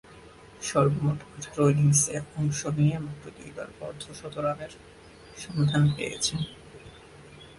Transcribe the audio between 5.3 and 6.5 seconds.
সন্ধান পেয়েছেন।